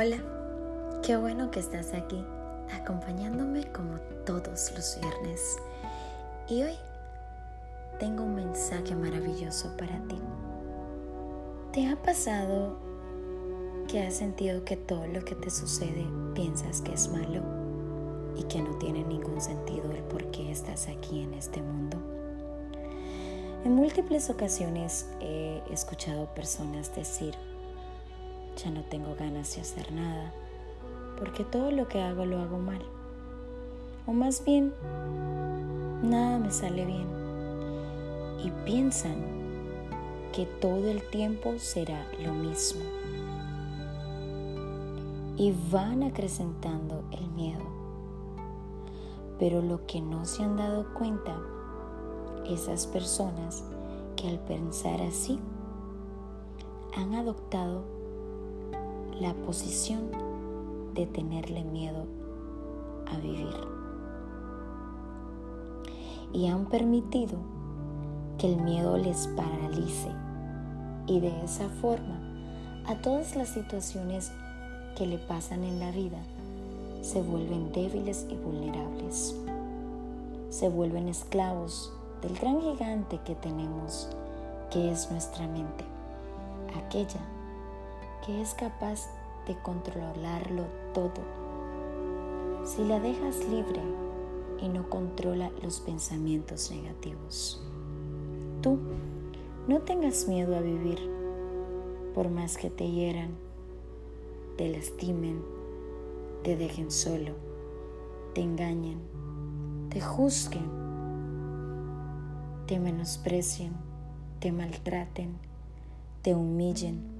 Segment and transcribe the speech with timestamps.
[0.00, 0.18] Hola,
[1.02, 2.24] qué bueno que estás aquí
[2.72, 5.56] acompañándome como todos los viernes.
[6.46, 6.76] Y hoy
[7.98, 10.20] tengo un mensaje maravilloso para ti.
[11.72, 12.78] ¿Te ha pasado
[13.88, 17.42] que has sentido que todo lo que te sucede piensas que es malo
[18.36, 21.96] y que no tiene ningún sentido el por qué estás aquí en este mundo?
[23.64, 27.34] En múltiples ocasiones he escuchado personas decir,
[28.58, 30.32] ya no tengo ganas de hacer nada,
[31.18, 32.80] porque todo lo que hago lo hago mal.
[34.06, 34.74] O más bien,
[36.02, 37.06] nada me sale bien.
[38.44, 39.16] Y piensan
[40.32, 42.80] que todo el tiempo será lo mismo.
[45.36, 47.64] Y van acrecentando el miedo.
[49.38, 51.36] Pero lo que no se han dado cuenta,
[52.44, 53.62] esas personas
[54.16, 55.38] que al pensar así,
[56.96, 57.97] han adoptado
[59.20, 60.10] la posición
[60.94, 62.06] de tenerle miedo
[63.06, 63.54] a vivir.
[66.32, 67.38] Y han permitido
[68.38, 70.10] que el miedo les paralice
[71.06, 72.20] y de esa forma
[72.86, 74.30] a todas las situaciones
[74.96, 76.18] que le pasan en la vida
[77.00, 79.34] se vuelven débiles y vulnerables.
[80.50, 84.08] Se vuelven esclavos del gran gigante que tenemos,
[84.70, 85.84] que es nuestra mente,
[86.76, 87.20] aquella
[88.28, 89.08] que es capaz
[89.46, 91.22] de controlarlo todo.
[92.62, 93.80] Si la dejas libre
[94.60, 97.66] y no controla los pensamientos negativos.
[98.60, 98.80] Tú
[99.66, 100.98] no tengas miedo a vivir,
[102.14, 103.30] por más que te hieran,
[104.58, 105.42] te lastimen,
[106.42, 107.32] te dejen solo,
[108.34, 109.00] te engañen,
[109.88, 110.68] te juzguen,
[112.66, 113.72] te menosprecien,
[114.38, 115.38] te maltraten,
[116.20, 117.17] te humillen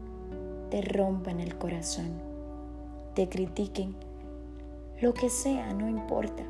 [0.70, 2.10] te rompan el corazón,
[3.14, 3.94] te critiquen,
[5.00, 6.42] lo que sea, no importa.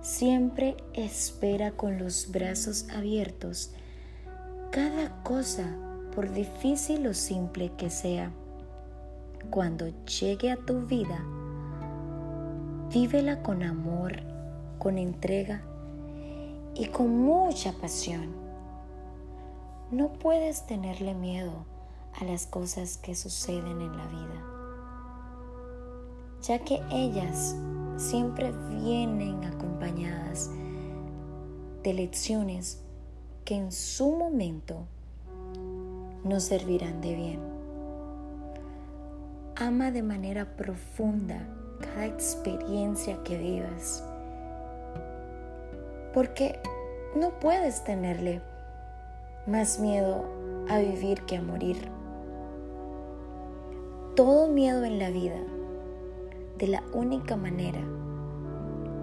[0.00, 3.72] Siempre espera con los brazos abiertos
[4.70, 5.76] cada cosa,
[6.14, 8.30] por difícil o simple que sea.
[9.50, 11.24] Cuando llegue a tu vida,
[12.92, 14.22] vívela con amor,
[14.78, 15.62] con entrega
[16.74, 18.32] y con mucha pasión.
[19.90, 21.64] No puedes tenerle miedo
[22.18, 24.44] a las cosas que suceden en la vida,
[26.42, 27.56] ya que ellas
[27.96, 30.50] siempre vienen acompañadas
[31.82, 32.82] de lecciones
[33.44, 34.86] que en su momento
[36.24, 37.40] nos servirán de bien.
[39.56, 41.46] Ama de manera profunda
[41.80, 44.04] cada experiencia que vivas,
[46.12, 46.60] porque
[47.16, 48.40] no puedes tenerle
[49.46, 50.24] más miedo
[50.68, 51.99] a vivir que a morir
[54.20, 55.40] todo miedo en la vida
[56.58, 57.80] de la única manera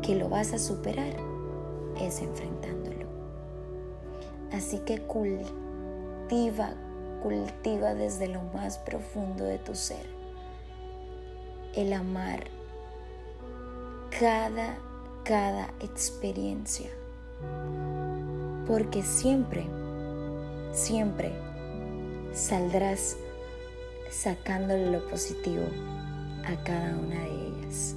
[0.04, 1.16] que lo vas a superar
[2.00, 3.08] es enfrentándolo.
[4.52, 6.76] Así que cultiva,
[7.24, 10.06] cultiva desde lo más profundo de tu ser
[11.74, 12.44] el amar
[14.20, 14.78] cada,
[15.24, 16.92] cada experiencia.
[18.68, 19.66] Porque siempre,
[20.74, 21.32] siempre
[22.34, 23.18] saldrás
[24.12, 25.63] sacándole lo positivo
[26.45, 27.95] a cada una de ellas.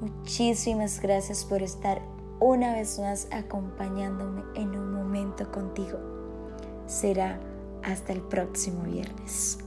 [0.00, 2.00] Muchísimas gracias por estar
[2.40, 5.98] una vez más acompañándome en un momento contigo.
[6.86, 7.38] Será
[7.82, 9.58] hasta el próximo viernes.